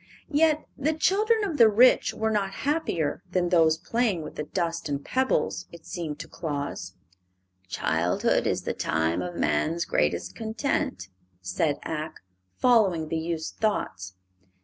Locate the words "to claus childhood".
6.21-8.47